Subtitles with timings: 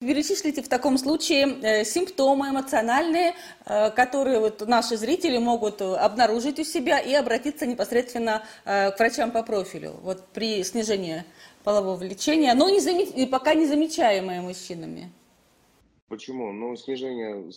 [0.00, 3.34] Перечислите в таком случае э, симптомы эмоциональные,
[3.66, 9.30] э, которые вот наши зрители могут обнаружить у себя и обратиться непосредственно э, к врачам
[9.30, 11.24] по профилю вот при снижении
[11.64, 12.96] полового влечения, но не зам...
[13.30, 15.12] пока не замечаемые мужчинами.
[16.08, 16.50] Почему?
[16.50, 17.52] Ну, снижение,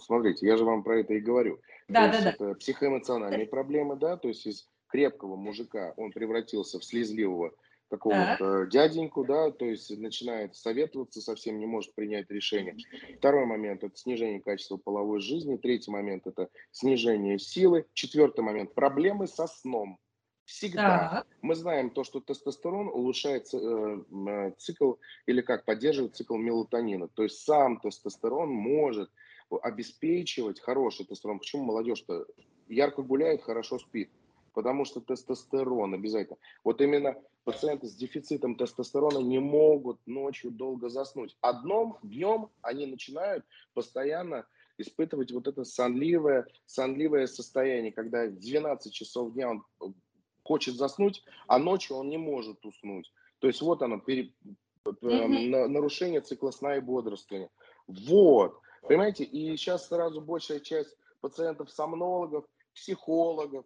[0.00, 1.58] смотрите, я же вам про это и говорю.
[1.88, 2.30] Да, то да, да.
[2.30, 7.52] Это психоэмоциональные проблемы, да, то есть из крепкого мужика он превратился в слезливого
[7.92, 12.74] какого-то дяденьку, да, то есть начинает советоваться, совсем не может принять решение.
[13.18, 15.58] Второй момент– это снижение качества половой жизни.
[15.58, 17.84] Третий момент– это снижение силы.
[17.92, 19.98] Четвертый момент– проблемы со сном.
[20.46, 20.82] Всегда.
[20.82, 21.24] Да.
[21.42, 24.94] Мы знаем то, что тестостерон улучшает э, э, цикл
[25.26, 27.08] или как поддерживает цикл мелатонина.
[27.08, 29.10] То есть сам тестостерон может
[29.50, 31.40] обеспечивать хороший тестостерон.
[31.40, 32.26] Почему молодежь-то
[32.68, 34.10] ярко гуляет, хорошо спит?
[34.52, 36.38] Потому что тестостерон обязательно.
[36.62, 41.36] Вот именно пациенты с дефицитом тестостерона не могут ночью долго заснуть.
[41.40, 44.46] Одном днем они начинают постоянно
[44.78, 49.84] испытывать вот это сонливое, сонливое состояние, когда в 12 часов дня он э,
[50.44, 53.12] хочет заснуть, а ночью он не может уснуть.
[53.38, 54.32] То есть вот оно, пере,
[54.84, 55.66] mm-hmm.
[55.68, 57.50] нарушение цикла сна и бодрствования.
[57.86, 63.64] Вот, понимаете, и сейчас сразу большая часть пациентов-сомнологов, психологов,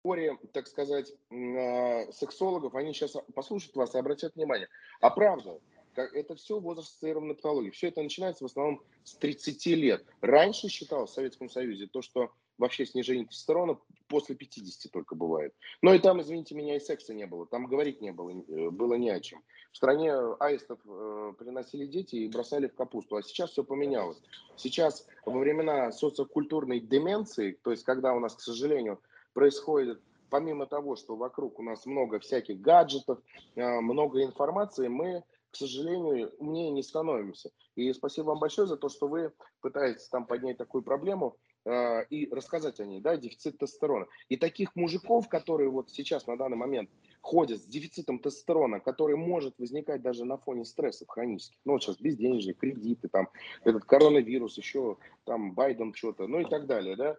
[0.00, 4.68] вскоре, так сказать, а, сексологов, они сейчас послушают вас и обратят внимание.
[5.00, 5.58] А правда,
[5.94, 7.70] это все возраст ассоциированной патологии.
[7.70, 10.04] Все это начинается в основном с 30 лет.
[10.22, 13.78] Раньше считалось в Советском Союзе то, что вообще снижение тестостерона
[14.08, 15.54] после 50 только бывает.
[15.82, 17.46] Но и там, извините меня, и секса не было.
[17.46, 19.42] Там говорить не было, э, было не о чем.
[19.72, 23.16] В стране аистов э, приносили дети и бросали в капусту.
[23.16, 24.18] А сейчас все поменялось.
[24.56, 29.00] Сейчас во времена социокультурной деменции, то есть когда у нас, к сожалению,
[29.32, 30.00] происходит,
[30.30, 33.18] помимо того, что вокруг у нас много всяких гаджетов,
[33.56, 37.50] а, много информации, мы, к сожалению, умнее не становимся.
[37.74, 42.28] И спасибо вам большое за то, что вы пытаетесь там поднять такую проблему а, и
[42.30, 44.06] рассказать о ней, да, дефицит тестостерона.
[44.28, 46.90] И таких мужиков, которые вот сейчас на данный момент
[47.20, 51.98] ходят с дефицитом тестостерона, который может возникать даже на фоне стрессов хронических, ну вот сейчас
[51.98, 53.28] безденежье, кредиты, там
[53.62, 57.18] этот коронавирус, еще там Байден что-то, ну и так далее, да,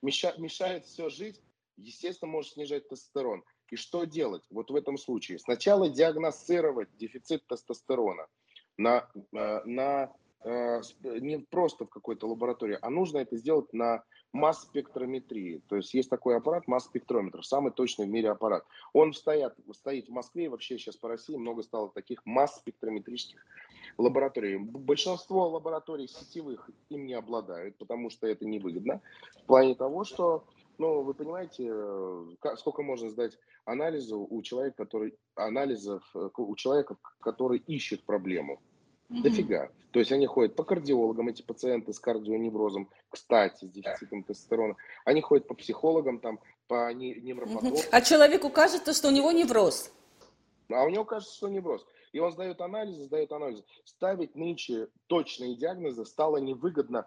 [0.00, 1.40] мешает, мешает все жить,
[1.76, 3.42] естественно, может снижать тестостерон.
[3.68, 5.40] И что делать вот в этом случае?
[5.40, 8.28] Сначала диагностировать дефицит тестостерона
[8.76, 15.62] на, э, на Э, не просто в какой-то лаборатории, а нужно это сделать на масс-спектрометрии.
[15.68, 18.64] То есть есть такой аппарат, масс-спектрометр, самый точный в мире аппарат.
[18.92, 23.44] Он стоит, стоит в Москве, и вообще сейчас по России много стало таких масс-спектрометрических
[23.98, 24.58] лабораторий.
[24.58, 29.00] Большинство лабораторий сетевых им не обладают, потому что это невыгодно.
[29.42, 30.44] В плане того, что,
[30.78, 32.26] ну, вы понимаете, э,
[32.56, 38.60] сколько можно сдать анализу у человека, который, анализов э, у человека, который ищет проблему.
[39.10, 39.22] Mm-hmm.
[39.22, 39.70] Дофига.
[39.92, 44.76] То есть они ходят по кардиологам, эти пациенты с кардионеврозом, кстати, с дефицитом тестостерона.
[45.04, 47.78] Они ходят по психологам, там, по невропатологам.
[47.78, 47.88] Mm-hmm.
[47.92, 49.92] А человеку кажется, что у него невроз.
[50.68, 51.86] А у него кажется, что невроз.
[52.12, 53.64] И он сдает анализы, сдает анализы.
[53.84, 57.06] Ставить нынче точные диагнозы стало невыгодно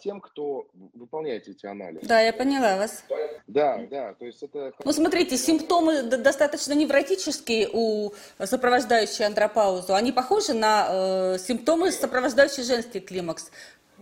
[0.00, 2.06] тем, кто выполняет эти анализы.
[2.06, 3.04] Да, я поняла вас.
[3.46, 4.72] Да, да, то есть это...
[4.84, 9.94] Ну, смотрите, симптомы достаточно невротические у сопровождающей андропаузу.
[9.94, 13.50] Они похожи на э, симптомы, сопровождающие женский климакс.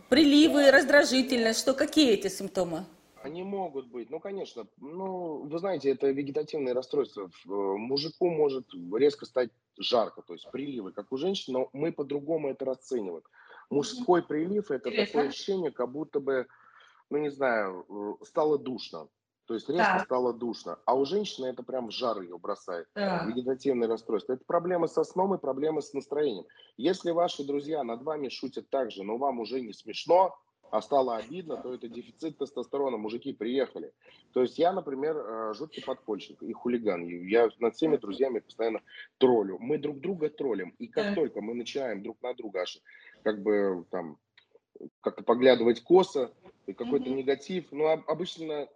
[0.08, 2.84] Приливы, раздражительность, что какие эти симптомы?
[3.22, 7.30] Они могут быть, ну, конечно, ну, вы знаете, это вегетативные расстройства.
[7.46, 12.50] Э, мужику может резко стать жарко, то есть приливы, как у женщин, но мы по-другому
[12.50, 13.22] это расцениваем.
[13.70, 15.12] Мужской прилив– это Интересно.
[15.12, 16.46] такое ощущение, как будто бы,
[17.08, 17.86] ну не знаю,
[18.20, 19.08] э, стало душно.
[19.46, 20.04] То есть резко так.
[20.04, 20.78] стало душно.
[20.84, 22.86] А у женщины это прям в жар ее бросает.
[22.94, 23.24] Да.
[23.24, 24.34] Вегетативное расстройство.
[24.34, 26.44] Это проблемы со сном и проблемы с настроением.
[26.76, 30.36] Если ваши друзья над вами шутят так же, но вам уже не смешно,
[30.70, 32.96] а стало обидно, то это дефицит тестостерона.
[32.96, 33.92] Мужики приехали.
[34.32, 37.04] То есть я, например, э, жуткий подпольщик и хулиган.
[37.04, 38.80] Я над всеми друзьями постоянно
[39.18, 39.58] троллю.
[39.58, 40.74] Мы друг друга троллим.
[40.78, 42.80] И как только мы начинаем друг на друга аж
[43.22, 44.18] как бы там
[45.00, 46.32] как-то поглядывать косо,
[46.66, 47.14] какой-то mm-hmm.
[47.14, 47.64] негатив.
[47.70, 48.66] Ну, обычно э,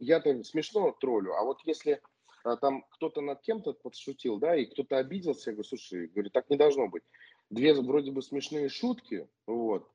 [0.00, 2.00] я-то смешно троллю, а вот если
[2.44, 6.48] а, там кто-то над кем-то подшутил, да, и кто-то обиделся, я говорю, слушай, говорю, так
[6.50, 7.02] не должно быть.
[7.50, 9.88] Две вроде бы смешные шутки, вот,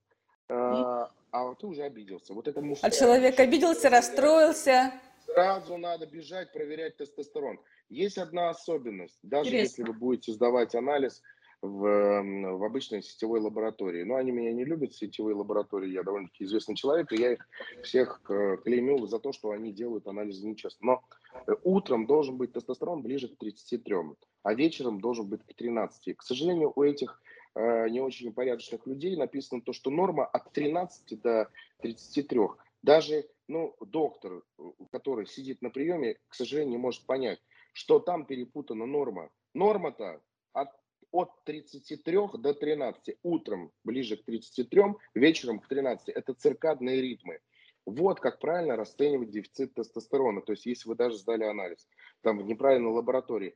[0.50, 2.34] а, а ты уже обиделся.
[2.34, 2.92] Вот это мужская.
[2.92, 4.94] А человек обиделся, расстроился.
[5.26, 7.60] Сразу надо бежать, проверять тестостерон.
[7.90, 9.18] Есть одна особенность.
[9.24, 9.64] Даже Интересно.
[9.64, 11.24] если вы будете сдавать анализ
[11.64, 14.04] в, в обычной сетевой лаборатории.
[14.04, 15.90] Но они меня не любят, сетевые лаборатории.
[15.90, 17.48] Я довольно-таки известный человек, и я их
[17.82, 20.86] всех э, клеймил за то, что они делают анализы нечестно.
[20.86, 21.04] Но
[21.48, 23.96] э, утром должен быть тестостерон ближе к 33,
[24.44, 26.16] а вечером должен быть к 13.
[26.16, 27.20] К сожалению, у этих
[27.56, 31.50] э, не очень порядочных людей написано то, что норма от 13 до
[31.82, 32.40] 33.
[32.82, 34.44] Даже ну, доктор,
[34.92, 37.40] который сидит на приеме, к сожалению, не может понять,
[37.74, 39.30] что там перепутана норма.
[39.54, 40.22] Норма-то
[40.54, 40.70] от
[41.14, 44.82] от 33 до 13, утром ближе к 33,
[45.14, 46.10] вечером к 13.
[46.10, 47.40] Это циркадные ритмы.
[47.86, 50.42] Вот как правильно расценивать дефицит тестостерона.
[50.42, 51.88] То есть, если вы даже сдали анализ,
[52.22, 53.56] там в неправильной лаборатории.